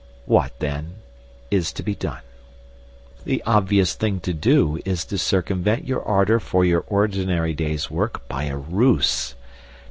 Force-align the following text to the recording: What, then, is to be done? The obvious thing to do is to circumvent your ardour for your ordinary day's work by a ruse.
What, 0.25 0.57
then, 0.57 0.95
is 1.51 1.71
to 1.73 1.83
be 1.83 1.93
done? 1.93 2.21
The 3.23 3.43
obvious 3.43 3.93
thing 3.93 4.19
to 4.21 4.33
do 4.33 4.79
is 4.83 5.05
to 5.05 5.17
circumvent 5.19 5.85
your 5.87 6.01
ardour 6.01 6.39
for 6.39 6.65
your 6.65 6.83
ordinary 6.87 7.53
day's 7.53 7.91
work 7.91 8.27
by 8.27 8.45
a 8.45 8.57
ruse. 8.57 9.35